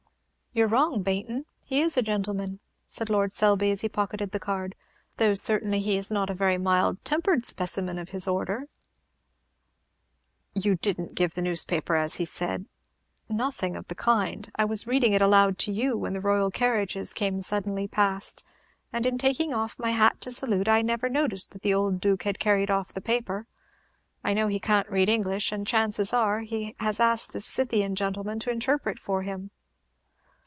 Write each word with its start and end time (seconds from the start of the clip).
"You're 0.53 0.67
wrong, 0.67 1.01
Baynton, 1.01 1.45
he 1.63 1.79
is 1.79 1.95
a 1.95 2.01
gentleman," 2.01 2.59
said 2.85 3.09
Lord 3.09 3.31
Selby, 3.31 3.71
as 3.71 3.79
he 3.79 3.87
pocketed 3.87 4.31
the 4.31 4.37
card, 4.39 4.75
"though 5.15 5.33
certainly 5.33 5.79
he 5.79 5.95
is 5.95 6.11
not 6.11 6.29
a 6.29 6.33
very 6.33 6.57
mild 6.57 7.01
tempered 7.05 7.45
specimen 7.45 7.97
of 7.97 8.09
his 8.09 8.27
order." 8.27 8.67
"You 10.53 10.75
did 10.75 10.99
n't 10.99 11.15
give 11.15 11.35
the 11.35 11.41
newspaper 11.41 11.95
as 11.95 12.15
he 12.15 12.25
said" 12.25 12.65
"Nothing 13.29 13.77
of 13.77 13.87
the 13.87 13.95
kind. 13.95 14.51
I 14.57 14.65
was 14.65 14.85
reading 14.85 15.13
it 15.13 15.21
aloud 15.21 15.57
to 15.59 15.71
you 15.71 15.97
when 15.97 16.11
the 16.11 16.19
royal 16.19 16.51
carriages 16.51 17.13
came 17.13 17.39
suddenly 17.39 17.87
past; 17.87 18.43
and, 18.91 19.05
in 19.05 19.17
taking 19.17 19.53
off 19.53 19.79
my 19.79 19.91
hat 19.91 20.19
to 20.19 20.31
salute, 20.31 20.67
I 20.67 20.81
never 20.81 21.07
noticed 21.07 21.51
that 21.51 21.61
the 21.61 21.73
old 21.73 22.01
Duke 22.01 22.23
had 22.23 22.39
carried 22.39 22.69
off 22.69 22.91
the 22.91 22.99
paper. 22.99 23.47
I 24.21 24.33
know 24.33 24.49
he 24.49 24.59
can't 24.59 24.91
read 24.91 25.07
English, 25.07 25.53
and 25.53 25.65
the 25.65 25.69
chances 25.69 26.11
are, 26.11 26.41
he 26.41 26.75
has 26.81 26.99
asked 26.99 27.31
this 27.31 27.45
Scythian 27.45 27.95
gentleman 27.95 28.37
to 28.39 28.51
interpret 28.51 28.99
for 28.99 29.21
him." 29.23 29.51